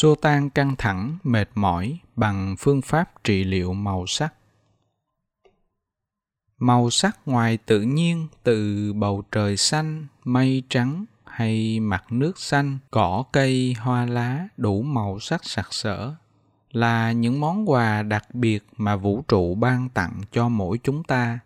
xua 0.00 0.14
tan 0.14 0.50
căng 0.50 0.76
thẳng, 0.78 1.18
mệt 1.22 1.50
mỏi 1.54 1.98
bằng 2.16 2.56
phương 2.58 2.82
pháp 2.82 3.24
trị 3.24 3.44
liệu 3.44 3.72
màu 3.72 4.06
sắc. 4.06 4.34
Màu 6.58 6.90
sắc 6.90 7.18
ngoài 7.26 7.56
tự 7.56 7.80
nhiên, 7.80 8.26
từ 8.42 8.92
bầu 8.92 9.22
trời 9.32 9.56
xanh, 9.56 10.06
mây 10.24 10.62
trắng 10.68 11.04
hay 11.24 11.80
mặt 11.80 12.04
nước 12.10 12.38
xanh, 12.38 12.78
cỏ 12.90 13.24
cây, 13.32 13.74
hoa 13.78 14.06
lá 14.06 14.48
đủ 14.56 14.82
màu 14.82 15.18
sắc 15.20 15.44
sặc 15.44 15.74
sỡ, 15.74 16.14
là 16.72 17.12
những 17.12 17.40
món 17.40 17.70
quà 17.70 18.02
đặc 18.02 18.34
biệt 18.34 18.64
mà 18.76 18.96
vũ 18.96 19.24
trụ 19.28 19.54
ban 19.54 19.88
tặng 19.88 20.20
cho 20.32 20.48
mỗi 20.48 20.78
chúng 20.82 21.02
ta. 21.04 21.38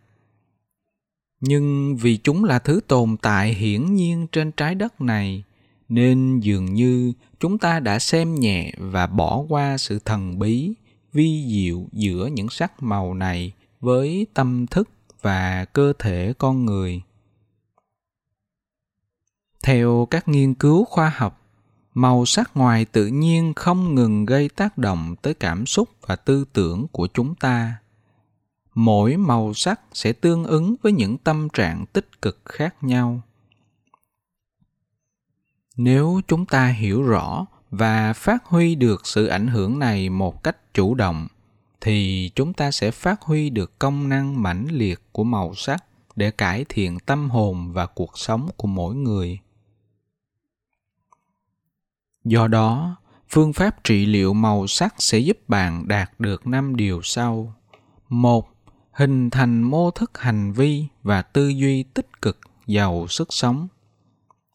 Nhưng 1.41 1.97
vì 1.97 2.17
chúng 2.17 2.45
là 2.45 2.59
thứ 2.59 2.81
tồn 2.89 3.17
tại 3.23 3.55
hiển 3.55 3.95
nhiên 3.95 4.27
trên 4.33 4.53
trái 4.53 4.75
đất 4.75 5.01
này 5.01 5.45
nên 5.91 6.41
dường 6.41 6.75
như 6.75 7.13
chúng 7.41 7.59
ta 7.59 7.81
đã 7.81 7.99
xem 7.99 8.35
nhẹ 8.35 8.73
và 8.79 9.07
bỏ 9.07 9.45
qua 9.49 9.79
sự 9.79 9.99
thần 10.05 10.39
bí, 10.39 10.73
vi 11.13 11.47
diệu 11.49 11.87
giữa 11.93 12.27
những 12.27 12.49
sắc 12.49 12.83
màu 12.83 13.15
này 13.15 13.53
với 13.81 14.27
tâm 14.35 14.67
thức 14.67 14.89
và 15.23 15.65
cơ 15.65 15.93
thể 15.99 16.33
con 16.39 16.65
người. 16.65 17.03
Theo 19.63 20.09
các 20.11 20.29
nghiên 20.29 20.55
cứu 20.55 20.85
khoa 20.85 21.13
học, 21.17 21.41
màu 21.95 22.27
sắc 22.27 22.51
ngoài 22.57 22.85
tự 22.85 23.07
nhiên 23.07 23.53
không 23.57 23.95
ngừng 23.95 24.27
gây 24.27 24.49
tác 24.49 24.79
động 24.79 25.15
tới 25.23 25.35
cảm 25.35 25.67
xúc 25.67 25.89
và 26.07 26.17
tư 26.17 26.45
tưởng 26.53 26.87
của 26.93 27.09
chúng 27.15 27.35
ta. 27.35 27.77
Mỗi 28.75 29.17
màu 29.17 29.55
sắc 29.55 29.81
sẽ 29.93 30.13
tương 30.13 30.45
ứng 30.45 30.75
với 30.83 30.93
những 30.93 31.19
tâm 31.19 31.49
trạng 31.53 31.85
tích 31.93 32.23
cực 32.23 32.41
khác 32.45 32.75
nhau 32.81 33.21
nếu 35.83 36.21
chúng 36.29 36.47
ta 36.47 36.67
hiểu 36.67 37.03
rõ 37.03 37.47
và 37.71 38.13
phát 38.13 38.45
huy 38.45 38.75
được 38.75 39.07
sự 39.07 39.27
ảnh 39.27 39.47
hưởng 39.47 39.79
này 39.79 40.09
một 40.09 40.43
cách 40.43 40.75
chủ 40.75 40.95
động, 40.95 41.29
thì 41.81 42.31
chúng 42.35 42.53
ta 42.53 42.71
sẽ 42.71 42.91
phát 42.91 43.23
huy 43.23 43.51
được 43.51 43.79
công 43.79 44.09
năng 44.09 44.43
mãnh 44.43 44.67
liệt 44.71 45.01
của 45.13 45.25
màu 45.25 45.55
sắc 45.55 45.85
để 46.17 46.31
cải 46.31 46.65
thiện 46.69 46.99
tâm 46.99 47.31
hồn 47.31 47.73
và 47.73 47.87
cuộc 47.87 48.19
sống 48.19 48.49
của 48.57 48.69
mỗi 48.69 48.95
người. 48.95 49.39
Do 52.25 52.49
đó, 52.49 52.97
phương 53.29 53.53
pháp 53.53 53.85
trị 53.85 54.07
liệu 54.07 54.35
màu 54.35 54.67
sắc 54.67 54.95
sẽ 54.99 55.19
giúp 55.19 55.49
bạn 55.49 55.89
đạt 55.89 56.11
được 56.19 56.47
năm 56.47 56.77
điều 56.77 57.01
sau. 57.03 57.55
Một, 58.09 58.51
hình 58.93 59.31
thành 59.31 59.63
mô 59.63 59.91
thức 59.91 60.19
hành 60.19 60.53
vi 60.53 60.87
và 61.03 61.23
tư 61.23 61.49
duy 61.49 61.83
tích 61.83 62.23
cực 62.23 62.39
giàu 62.67 63.07
sức 63.09 63.29
sống. 63.33 63.69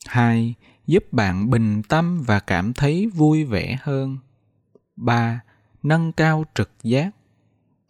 Hai 0.05 0.55
giúp 0.87 1.03
bạn 1.11 1.49
bình 1.49 1.81
tâm 1.89 2.23
và 2.23 2.39
cảm 2.39 2.73
thấy 2.73 3.07
vui 3.07 3.43
vẻ 3.43 3.77
hơn. 3.81 4.17
3. 4.95 5.41
Nâng 5.83 6.11
cao 6.11 6.45
trực 6.55 6.71
giác. 6.83 7.09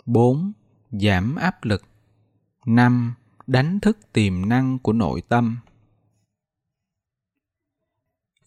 4. 0.05 0.51
Giảm 0.91 1.35
áp 1.35 1.63
lực. 1.63 1.83
5. 2.65 3.13
Đánh 3.47 3.79
thức 3.79 3.97
tiềm 4.13 4.49
năng 4.49 4.79
của 4.79 4.93
nội 4.93 5.21
tâm. 5.29 5.57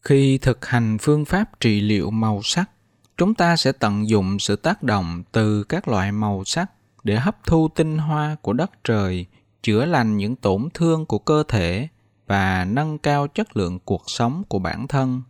Khi 0.02 0.38
thực 0.38 0.66
hành 0.66 0.96
phương 1.00 1.24
pháp 1.24 1.60
trị 1.60 1.80
liệu 1.80 2.10
màu 2.10 2.40
sắc, 2.42 2.70
chúng 3.16 3.34
ta 3.34 3.56
sẽ 3.56 3.72
tận 3.72 4.08
dụng 4.08 4.38
sự 4.38 4.56
tác 4.56 4.82
động 4.82 5.22
từ 5.32 5.64
các 5.64 5.88
loại 5.88 6.12
màu 6.12 6.44
sắc 6.44 6.70
để 7.04 7.16
hấp 7.16 7.46
thu 7.46 7.68
tinh 7.68 7.98
hoa 7.98 8.36
của 8.42 8.52
đất 8.52 8.70
trời, 8.84 9.26
chữa 9.62 9.84
lành 9.84 10.16
những 10.16 10.36
tổn 10.36 10.68
thương 10.74 11.06
của 11.06 11.18
cơ 11.18 11.42
thể 11.48 11.88
và 12.28 12.64
nâng 12.64 12.98
cao 12.98 13.28
chất 13.28 13.56
lượng 13.56 13.78
cuộc 13.84 14.02
sống 14.06 14.42
của 14.48 14.58
bản 14.58 14.88
thân. 14.88 15.22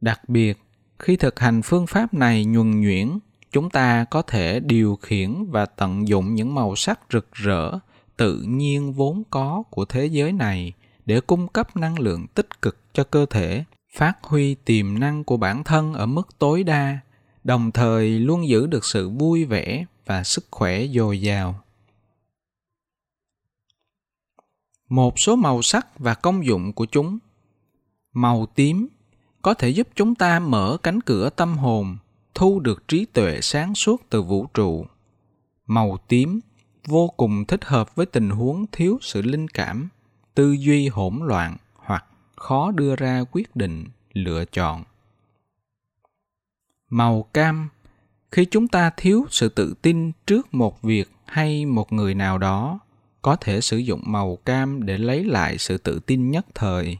Đặc 0.00 0.28
biệt, 0.28 0.58
khi 0.98 1.16
thực 1.16 1.40
hành 1.40 1.62
phương 1.62 1.86
pháp 1.86 2.14
này 2.14 2.44
nhuần 2.44 2.80
nhuyễn, 2.80 3.18
chúng 3.52 3.70
ta 3.70 4.04
có 4.04 4.22
thể 4.22 4.60
điều 4.60 4.96
khiển 4.96 5.44
và 5.50 5.66
tận 5.66 6.08
dụng 6.08 6.34
những 6.34 6.54
màu 6.54 6.76
sắc 6.76 7.00
rực 7.12 7.32
rỡ, 7.32 7.78
tự 8.16 8.42
nhiên 8.46 8.92
vốn 8.92 9.22
có 9.30 9.62
của 9.70 9.84
thế 9.84 10.06
giới 10.06 10.32
này 10.32 10.72
để 11.06 11.20
cung 11.20 11.48
cấp 11.48 11.76
năng 11.76 11.98
lượng 11.98 12.26
tích 12.26 12.62
cực 12.62 12.76
cho 12.92 13.04
cơ 13.04 13.26
thể, 13.30 13.64
phát 13.96 14.18
huy 14.22 14.54
tiềm 14.54 14.98
năng 14.98 15.24
của 15.24 15.36
bản 15.36 15.64
thân 15.64 15.94
ở 15.94 16.06
mức 16.06 16.28
tối 16.38 16.62
đa, 16.64 16.98
đồng 17.44 17.72
thời 17.72 18.18
luôn 18.18 18.48
giữ 18.48 18.66
được 18.66 18.84
sự 18.84 19.10
vui 19.10 19.44
vẻ 19.44 19.84
và 20.06 20.24
sức 20.24 20.46
khỏe 20.50 20.86
dồi 20.86 21.20
dào. 21.20 21.62
Một 24.90 25.18
số 25.18 25.36
màu 25.36 25.62
sắc 25.62 25.98
và 25.98 26.14
công 26.14 26.46
dụng 26.46 26.72
của 26.72 26.86
chúng. 26.86 27.18
Màu 28.12 28.46
tím 28.46 28.88
có 29.42 29.54
thể 29.54 29.68
giúp 29.68 29.88
chúng 29.94 30.14
ta 30.14 30.38
mở 30.38 30.76
cánh 30.82 31.00
cửa 31.00 31.30
tâm 31.30 31.58
hồn, 31.58 31.96
thu 32.34 32.60
được 32.60 32.88
trí 32.88 33.04
tuệ 33.04 33.40
sáng 33.40 33.74
suốt 33.74 34.02
từ 34.10 34.22
vũ 34.22 34.46
trụ. 34.54 34.86
Màu 35.66 35.98
tím 36.08 36.40
vô 36.86 37.08
cùng 37.08 37.44
thích 37.44 37.64
hợp 37.64 37.94
với 37.94 38.06
tình 38.06 38.30
huống 38.30 38.66
thiếu 38.72 38.98
sự 39.00 39.22
linh 39.22 39.48
cảm, 39.48 39.88
tư 40.34 40.52
duy 40.52 40.88
hỗn 40.88 41.18
loạn 41.22 41.56
hoặc 41.74 42.04
khó 42.36 42.70
đưa 42.70 42.96
ra 42.96 43.24
quyết 43.32 43.56
định, 43.56 43.84
lựa 44.12 44.44
chọn. 44.44 44.84
Màu 46.88 47.22
cam, 47.22 47.68
khi 48.30 48.46
chúng 48.50 48.68
ta 48.68 48.90
thiếu 48.96 49.26
sự 49.30 49.48
tự 49.48 49.74
tin 49.82 50.12
trước 50.26 50.54
một 50.54 50.82
việc 50.82 51.10
hay 51.24 51.66
một 51.66 51.92
người 51.92 52.14
nào 52.14 52.38
đó 52.38 52.80
có 53.22 53.36
thể 53.36 53.60
sử 53.60 53.76
dụng 53.78 54.02
màu 54.04 54.36
cam 54.36 54.86
để 54.86 54.98
lấy 54.98 55.24
lại 55.24 55.58
sự 55.58 55.78
tự 55.78 55.98
tin 55.98 56.30
nhất 56.30 56.46
thời. 56.54 56.98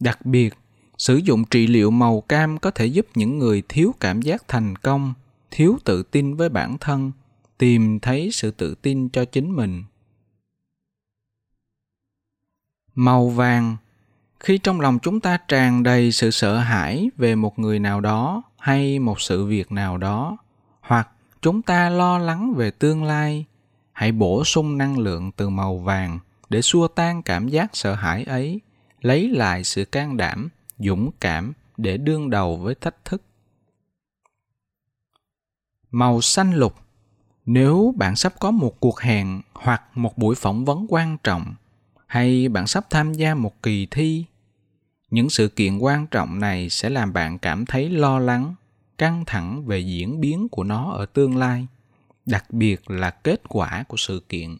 Đặc 0.00 0.26
biệt, 0.26 0.54
sử 0.98 1.16
dụng 1.16 1.44
trị 1.44 1.66
liệu 1.66 1.90
màu 1.90 2.20
cam 2.20 2.58
có 2.58 2.70
thể 2.70 2.86
giúp 2.86 3.06
những 3.14 3.38
người 3.38 3.62
thiếu 3.68 3.94
cảm 4.00 4.22
giác 4.22 4.48
thành 4.48 4.76
công, 4.76 5.14
thiếu 5.50 5.78
tự 5.84 6.02
tin 6.02 6.36
với 6.36 6.48
bản 6.48 6.78
thân, 6.78 7.12
tìm 7.58 8.00
thấy 8.00 8.30
sự 8.32 8.50
tự 8.50 8.74
tin 8.74 9.08
cho 9.08 9.24
chính 9.24 9.56
mình. 9.56 9.84
Màu 12.94 13.28
vàng. 13.28 13.76
Khi 14.40 14.58
trong 14.58 14.80
lòng 14.80 14.98
chúng 15.02 15.20
ta 15.20 15.38
tràn 15.48 15.82
đầy 15.82 16.12
sự 16.12 16.30
sợ 16.30 16.58
hãi 16.58 17.10
về 17.16 17.34
một 17.34 17.58
người 17.58 17.78
nào 17.78 18.00
đó 18.00 18.42
hay 18.58 18.98
một 18.98 19.20
sự 19.20 19.46
việc 19.46 19.72
nào 19.72 19.98
đó, 19.98 20.36
hoặc 20.80 21.08
chúng 21.42 21.62
ta 21.62 21.90
lo 21.90 22.18
lắng 22.18 22.54
về 22.54 22.70
tương 22.70 23.04
lai 23.04 23.46
hãy 24.00 24.12
bổ 24.12 24.44
sung 24.44 24.78
năng 24.78 24.98
lượng 24.98 25.32
từ 25.32 25.48
màu 25.48 25.78
vàng 25.78 26.18
để 26.48 26.62
xua 26.62 26.88
tan 26.88 27.22
cảm 27.22 27.48
giác 27.48 27.70
sợ 27.72 27.94
hãi 27.94 28.24
ấy. 28.24 28.60
Lấy 29.00 29.28
lại 29.28 29.64
sự 29.64 29.84
can 29.84 30.16
đảm, 30.16 30.48
dũng 30.78 31.10
cảm 31.20 31.52
để 31.76 31.96
đương 31.96 32.30
đầu 32.30 32.56
với 32.56 32.74
thách 32.74 33.04
thức. 33.04 33.22
Màu 35.90 36.20
xanh 36.20 36.54
lục. 36.54 36.74
Nếu 37.46 37.94
bạn 37.96 38.16
sắp 38.16 38.34
có 38.40 38.50
một 38.50 38.80
cuộc 38.80 39.00
hẹn 39.00 39.42
hoặc 39.52 39.82
một 39.94 40.18
buổi 40.18 40.34
phỏng 40.34 40.64
vấn 40.64 40.86
quan 40.88 41.16
trọng, 41.24 41.54
hay 42.06 42.48
bạn 42.48 42.66
sắp 42.66 42.86
tham 42.90 43.12
gia 43.12 43.34
một 43.34 43.62
kỳ 43.62 43.86
thi, 43.90 44.24
những 45.10 45.30
sự 45.30 45.48
kiện 45.48 45.78
quan 45.78 46.06
trọng 46.06 46.38
này 46.38 46.70
sẽ 46.70 46.90
làm 46.90 47.12
bạn 47.12 47.38
cảm 47.38 47.66
thấy 47.66 47.90
lo 47.90 48.18
lắng, 48.18 48.54
căng 48.98 49.24
thẳng 49.26 49.66
về 49.66 49.78
diễn 49.78 50.20
biến 50.20 50.48
của 50.48 50.64
nó 50.64 50.92
ở 50.92 51.06
tương 51.06 51.36
lai 51.36 51.66
đặc 52.30 52.44
biệt 52.50 52.90
là 52.90 53.10
kết 53.10 53.40
quả 53.48 53.84
của 53.88 53.96
sự 53.96 54.22
kiện. 54.28 54.56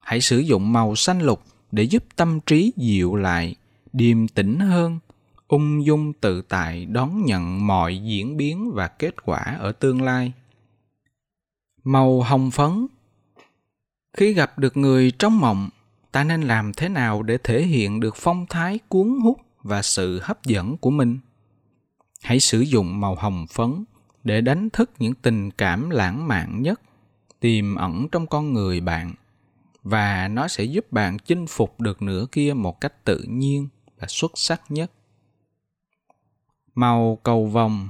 Hãy 0.00 0.20
sử 0.20 0.38
dụng 0.38 0.72
màu 0.72 0.94
xanh 0.94 1.20
lục 1.20 1.42
để 1.72 1.82
giúp 1.82 2.04
tâm 2.16 2.40
trí 2.40 2.72
dịu 2.76 3.16
lại, 3.16 3.56
điềm 3.92 4.28
tĩnh 4.28 4.58
hơn, 4.60 4.98
ung 5.48 5.84
dung 5.84 6.12
tự 6.12 6.42
tại 6.42 6.86
đón 6.86 7.24
nhận 7.24 7.66
mọi 7.66 7.98
diễn 7.98 8.36
biến 8.36 8.70
và 8.74 8.88
kết 8.88 9.22
quả 9.24 9.56
ở 9.58 9.72
tương 9.72 10.02
lai. 10.02 10.32
Màu 11.84 12.22
hồng 12.22 12.50
phấn. 12.50 12.86
Khi 14.16 14.32
gặp 14.32 14.58
được 14.58 14.76
người 14.76 15.10
trong 15.10 15.40
mộng, 15.40 15.70
ta 16.12 16.24
nên 16.24 16.42
làm 16.42 16.72
thế 16.72 16.88
nào 16.88 17.22
để 17.22 17.38
thể 17.44 17.62
hiện 17.62 18.00
được 18.00 18.16
phong 18.16 18.46
thái 18.46 18.78
cuốn 18.88 19.18
hút 19.22 19.40
và 19.62 19.82
sự 19.82 20.20
hấp 20.22 20.44
dẫn 20.44 20.76
của 20.76 20.90
mình? 20.90 21.18
Hãy 22.22 22.40
sử 22.40 22.60
dụng 22.60 23.00
màu 23.00 23.14
hồng 23.14 23.46
phấn 23.50 23.84
để 24.24 24.40
đánh 24.40 24.70
thức 24.70 24.90
những 24.98 25.14
tình 25.14 25.50
cảm 25.50 25.90
lãng 25.90 26.28
mạn 26.28 26.62
nhất 26.62 26.80
tiềm 27.40 27.74
ẩn 27.74 28.08
trong 28.12 28.26
con 28.26 28.52
người 28.52 28.80
bạn. 28.80 29.14
Và 29.82 30.28
nó 30.28 30.48
sẽ 30.48 30.64
giúp 30.64 30.92
bạn 30.92 31.18
chinh 31.18 31.46
phục 31.46 31.80
được 31.80 32.02
nửa 32.02 32.26
kia 32.32 32.52
một 32.56 32.80
cách 32.80 33.04
tự 33.04 33.24
nhiên 33.28 33.68
và 33.98 34.06
xuất 34.06 34.32
sắc 34.34 34.62
nhất. 34.68 34.90
Màu 36.74 37.18
cầu 37.22 37.46
vồng. 37.46 37.88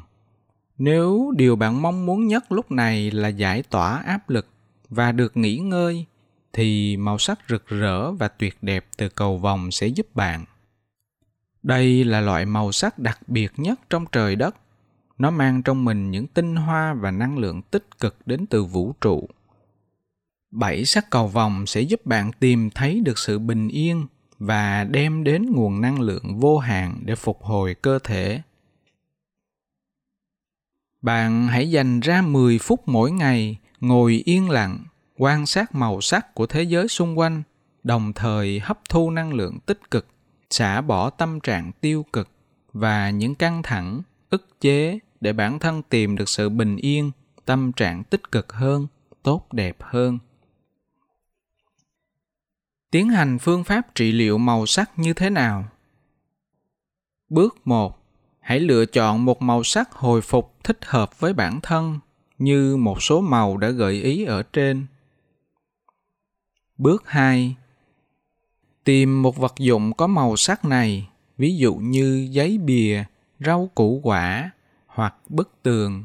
Nếu 0.78 1.32
điều 1.36 1.56
bạn 1.56 1.82
mong 1.82 2.06
muốn 2.06 2.26
nhất 2.26 2.52
lúc 2.52 2.70
này 2.70 3.10
là 3.10 3.28
giải 3.28 3.62
tỏa 3.62 3.96
áp 3.96 4.30
lực 4.30 4.48
và 4.88 5.12
được 5.12 5.36
nghỉ 5.36 5.56
ngơi, 5.56 6.06
thì 6.52 6.96
màu 6.96 7.18
sắc 7.18 7.38
rực 7.48 7.66
rỡ 7.66 8.12
và 8.12 8.28
tuyệt 8.28 8.56
đẹp 8.62 8.86
từ 8.96 9.08
cầu 9.08 9.38
vồng 9.38 9.70
sẽ 9.70 9.86
giúp 9.86 10.14
bạn. 10.14 10.44
Đây 11.62 12.04
là 12.04 12.20
loại 12.20 12.46
màu 12.46 12.72
sắc 12.72 12.98
đặc 12.98 13.20
biệt 13.26 13.52
nhất 13.56 13.80
trong 13.90 14.04
trời 14.12 14.36
đất 14.36 14.56
nó 15.18 15.30
mang 15.30 15.62
trong 15.62 15.84
mình 15.84 16.10
những 16.10 16.26
tinh 16.26 16.56
hoa 16.56 16.94
và 16.94 17.10
năng 17.10 17.38
lượng 17.38 17.62
tích 17.62 17.98
cực 18.00 18.16
đến 18.26 18.46
từ 18.46 18.64
vũ 18.64 18.92
trụ. 19.00 19.28
Bảy 20.50 20.84
sắc 20.84 21.10
cầu 21.10 21.26
vòng 21.26 21.66
sẽ 21.66 21.80
giúp 21.80 22.06
bạn 22.06 22.30
tìm 22.32 22.70
thấy 22.70 23.00
được 23.00 23.18
sự 23.18 23.38
bình 23.38 23.68
yên 23.68 24.06
và 24.38 24.84
đem 24.84 25.24
đến 25.24 25.46
nguồn 25.52 25.80
năng 25.80 26.00
lượng 26.00 26.38
vô 26.38 26.58
hạn 26.58 27.00
để 27.04 27.14
phục 27.14 27.42
hồi 27.42 27.74
cơ 27.74 27.98
thể. 28.04 28.42
Bạn 31.02 31.48
hãy 31.48 31.70
dành 31.70 32.00
ra 32.00 32.22
10 32.22 32.58
phút 32.58 32.88
mỗi 32.88 33.10
ngày 33.10 33.58
ngồi 33.80 34.22
yên 34.24 34.50
lặng, 34.50 34.84
quan 35.16 35.46
sát 35.46 35.74
màu 35.74 36.00
sắc 36.00 36.34
của 36.34 36.46
thế 36.46 36.62
giới 36.62 36.88
xung 36.88 37.18
quanh, 37.18 37.42
đồng 37.82 38.12
thời 38.12 38.60
hấp 38.60 38.78
thu 38.88 39.10
năng 39.10 39.32
lượng 39.34 39.58
tích 39.66 39.90
cực, 39.90 40.06
xả 40.50 40.80
bỏ 40.80 41.10
tâm 41.10 41.40
trạng 41.40 41.72
tiêu 41.80 42.06
cực 42.12 42.28
và 42.72 43.10
những 43.10 43.34
căng 43.34 43.62
thẳng, 43.62 44.02
ức 44.34 44.60
chế 44.60 44.98
để 45.20 45.32
bản 45.32 45.58
thân 45.58 45.82
tìm 45.82 46.16
được 46.16 46.28
sự 46.28 46.48
bình 46.48 46.76
yên, 46.76 47.10
tâm 47.44 47.72
trạng 47.72 48.04
tích 48.04 48.32
cực 48.32 48.52
hơn, 48.52 48.86
tốt 49.22 49.52
đẹp 49.52 49.76
hơn. 49.80 50.18
Tiến 52.90 53.08
hành 53.08 53.38
phương 53.38 53.64
pháp 53.64 53.94
trị 53.94 54.12
liệu 54.12 54.38
màu 54.38 54.66
sắc 54.66 54.98
như 54.98 55.12
thế 55.12 55.30
nào? 55.30 55.64
Bước 57.28 57.56
1. 57.64 57.98
Hãy 58.40 58.60
lựa 58.60 58.84
chọn 58.84 59.24
một 59.24 59.42
màu 59.42 59.62
sắc 59.62 59.92
hồi 59.92 60.20
phục 60.20 60.54
thích 60.64 60.78
hợp 60.84 61.20
với 61.20 61.32
bản 61.32 61.60
thân 61.62 61.98
như 62.38 62.76
một 62.76 63.02
số 63.02 63.20
màu 63.20 63.56
đã 63.56 63.70
gợi 63.70 64.02
ý 64.02 64.24
ở 64.24 64.42
trên. 64.42 64.86
Bước 66.78 67.02
2. 67.06 67.56
Tìm 68.84 69.22
một 69.22 69.36
vật 69.36 69.54
dụng 69.58 69.92
có 69.92 70.06
màu 70.06 70.36
sắc 70.36 70.64
này, 70.64 71.08
ví 71.38 71.56
dụ 71.56 71.74
như 71.74 72.28
giấy 72.30 72.58
bìa, 72.58 73.04
rau 73.40 73.70
củ 73.74 74.00
quả 74.02 74.50
hoặc 74.86 75.14
bức 75.28 75.62
tường. 75.62 76.04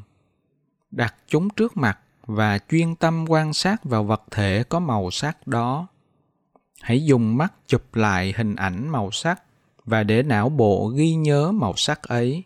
Đặt 0.90 1.14
chúng 1.26 1.50
trước 1.50 1.76
mặt 1.76 1.98
và 2.26 2.58
chuyên 2.58 2.94
tâm 2.94 3.24
quan 3.28 3.52
sát 3.52 3.84
vào 3.84 4.04
vật 4.04 4.22
thể 4.30 4.64
có 4.68 4.80
màu 4.80 5.10
sắc 5.10 5.46
đó. 5.46 5.86
Hãy 6.80 7.04
dùng 7.04 7.36
mắt 7.36 7.52
chụp 7.66 7.94
lại 7.94 8.34
hình 8.36 8.56
ảnh 8.56 8.88
màu 8.88 9.10
sắc 9.10 9.42
và 9.84 10.02
để 10.02 10.22
não 10.22 10.48
bộ 10.48 10.88
ghi 10.88 11.14
nhớ 11.14 11.52
màu 11.52 11.72
sắc 11.76 12.02
ấy. 12.02 12.44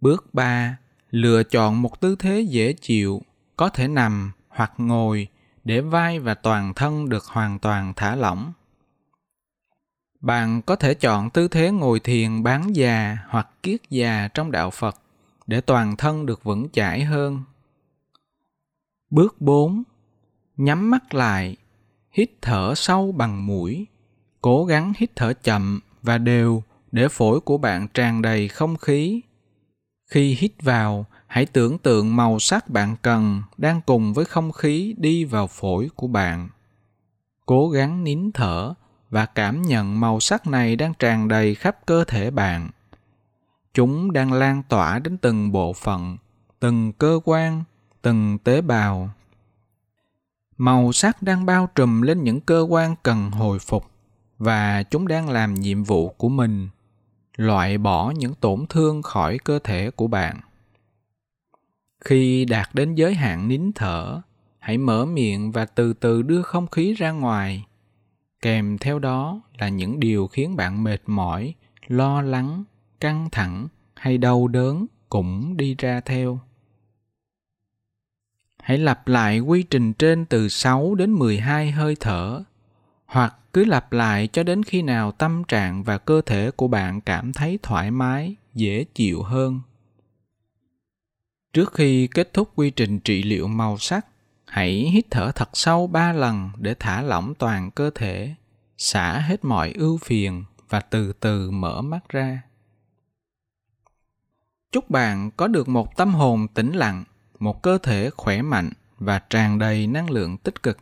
Bước 0.00 0.34
3. 0.34 0.76
Lựa 1.10 1.42
chọn 1.42 1.82
một 1.82 2.00
tư 2.00 2.16
thế 2.18 2.40
dễ 2.40 2.72
chịu, 2.72 3.22
có 3.56 3.68
thể 3.68 3.88
nằm 3.88 4.32
hoặc 4.48 4.72
ngồi 4.76 5.28
để 5.64 5.80
vai 5.80 6.18
và 6.18 6.34
toàn 6.34 6.74
thân 6.74 7.08
được 7.08 7.24
hoàn 7.24 7.58
toàn 7.58 7.92
thả 7.96 8.16
lỏng. 8.16 8.52
Bạn 10.20 10.62
có 10.62 10.76
thể 10.76 10.94
chọn 10.94 11.30
tư 11.30 11.48
thế 11.48 11.70
ngồi 11.70 12.00
thiền 12.00 12.42
bán 12.42 12.76
già 12.76 13.18
hoặc 13.28 13.48
kiết 13.62 13.80
già 13.90 14.28
trong 14.34 14.50
đạo 14.50 14.70
Phật 14.70 14.96
để 15.46 15.60
toàn 15.60 15.96
thân 15.96 16.26
được 16.26 16.44
vững 16.44 16.68
chãi 16.72 17.04
hơn. 17.04 17.42
Bước 19.10 19.40
4. 19.40 19.82
Nhắm 20.56 20.90
mắt 20.90 21.14
lại, 21.14 21.56
hít 22.10 22.30
thở 22.42 22.74
sâu 22.76 23.12
bằng 23.12 23.46
mũi, 23.46 23.86
cố 24.40 24.64
gắng 24.64 24.92
hít 24.96 25.10
thở 25.16 25.32
chậm 25.32 25.80
và 26.02 26.18
đều 26.18 26.62
để 26.92 27.08
phổi 27.08 27.40
của 27.40 27.58
bạn 27.58 27.88
tràn 27.94 28.22
đầy 28.22 28.48
không 28.48 28.76
khí. 28.76 29.20
Khi 30.06 30.36
hít 30.40 30.52
vào, 30.62 31.06
hãy 31.26 31.46
tưởng 31.46 31.78
tượng 31.78 32.16
màu 32.16 32.38
sắc 32.38 32.68
bạn 32.68 32.96
cần 33.02 33.42
đang 33.56 33.80
cùng 33.86 34.12
với 34.12 34.24
không 34.24 34.52
khí 34.52 34.94
đi 34.98 35.24
vào 35.24 35.46
phổi 35.46 35.88
của 35.94 36.06
bạn. 36.06 36.48
Cố 37.46 37.70
gắng 37.70 38.04
nín 38.04 38.30
thở 38.32 38.74
và 39.10 39.26
cảm 39.26 39.62
nhận 39.62 40.00
màu 40.00 40.20
sắc 40.20 40.46
này 40.46 40.76
đang 40.76 40.94
tràn 40.94 41.28
đầy 41.28 41.54
khắp 41.54 41.76
cơ 41.86 42.04
thể 42.04 42.30
bạn. 42.30 42.70
Chúng 43.74 44.12
đang 44.12 44.32
lan 44.32 44.62
tỏa 44.68 44.98
đến 44.98 45.18
từng 45.18 45.52
bộ 45.52 45.72
phận, 45.72 46.16
từng 46.60 46.92
cơ 46.92 47.20
quan, 47.24 47.64
từng 48.02 48.38
tế 48.38 48.60
bào. 48.60 49.10
Màu 50.56 50.92
sắc 50.92 51.22
đang 51.22 51.46
bao 51.46 51.68
trùm 51.74 52.00
lên 52.00 52.24
những 52.24 52.40
cơ 52.40 52.66
quan 52.68 52.94
cần 53.02 53.30
hồi 53.30 53.58
phục 53.58 53.90
và 54.38 54.82
chúng 54.82 55.08
đang 55.08 55.28
làm 55.28 55.54
nhiệm 55.54 55.84
vụ 55.84 56.08
của 56.08 56.28
mình 56.28 56.68
loại 57.36 57.78
bỏ 57.78 58.10
những 58.10 58.34
tổn 58.34 58.66
thương 58.68 59.02
khỏi 59.02 59.38
cơ 59.44 59.58
thể 59.58 59.90
của 59.90 60.06
bạn 60.06 60.40
khi 62.04 62.44
đạt 62.44 62.68
đến 62.72 62.94
giới 62.94 63.14
hạn 63.14 63.48
nín 63.48 63.72
thở 63.74 64.22
hãy 64.58 64.78
mở 64.78 65.04
miệng 65.04 65.52
và 65.52 65.64
từ 65.64 65.92
từ 65.92 66.22
đưa 66.22 66.42
không 66.42 66.66
khí 66.66 66.94
ra 66.94 67.10
ngoài 67.10 67.66
kèm 68.42 68.78
theo 68.78 68.98
đó 68.98 69.40
là 69.58 69.68
những 69.68 70.00
điều 70.00 70.26
khiến 70.26 70.56
bạn 70.56 70.84
mệt 70.84 71.02
mỏi, 71.06 71.54
lo 71.86 72.22
lắng, 72.22 72.64
căng 73.00 73.28
thẳng 73.32 73.68
hay 73.94 74.18
đau 74.18 74.48
đớn 74.48 74.86
cũng 75.08 75.56
đi 75.56 75.74
ra 75.78 76.00
theo. 76.00 76.40
Hãy 78.62 78.78
lặp 78.78 79.08
lại 79.08 79.40
quy 79.40 79.62
trình 79.62 79.92
trên 79.92 80.24
từ 80.24 80.48
6 80.48 80.94
đến 80.94 81.12
12 81.12 81.70
hơi 81.70 81.96
thở, 82.00 82.44
hoặc 83.06 83.34
cứ 83.52 83.64
lặp 83.64 83.92
lại 83.92 84.28
cho 84.32 84.42
đến 84.42 84.62
khi 84.62 84.82
nào 84.82 85.12
tâm 85.12 85.44
trạng 85.44 85.82
và 85.82 85.98
cơ 85.98 86.20
thể 86.26 86.50
của 86.50 86.68
bạn 86.68 87.00
cảm 87.00 87.32
thấy 87.32 87.58
thoải 87.62 87.90
mái, 87.90 88.36
dễ 88.54 88.84
chịu 88.94 89.22
hơn. 89.22 89.60
Trước 91.52 91.72
khi 91.74 92.06
kết 92.06 92.34
thúc 92.34 92.50
quy 92.54 92.70
trình 92.70 93.00
trị 93.00 93.22
liệu 93.22 93.48
màu 93.48 93.78
sắc 93.78 94.06
hãy 94.50 94.70
hít 94.70 95.06
thở 95.10 95.32
thật 95.34 95.48
sâu 95.52 95.86
ba 95.86 96.12
lần 96.12 96.50
để 96.58 96.74
thả 96.78 97.02
lỏng 97.02 97.34
toàn 97.38 97.70
cơ 97.70 97.90
thể, 97.94 98.34
xả 98.78 99.18
hết 99.18 99.44
mọi 99.44 99.72
ưu 99.72 99.98
phiền 99.98 100.44
và 100.68 100.80
từ 100.80 101.12
từ 101.12 101.50
mở 101.50 101.82
mắt 101.82 102.08
ra. 102.08 102.42
Chúc 104.72 104.90
bạn 104.90 105.30
có 105.36 105.46
được 105.46 105.68
một 105.68 105.96
tâm 105.96 106.14
hồn 106.14 106.48
tĩnh 106.48 106.72
lặng, 106.72 107.04
một 107.38 107.62
cơ 107.62 107.78
thể 107.78 108.10
khỏe 108.10 108.42
mạnh 108.42 108.70
và 108.98 109.18
tràn 109.18 109.58
đầy 109.58 109.86
năng 109.86 110.10
lượng 110.10 110.36
tích 110.36 110.62
cực. 110.62 110.78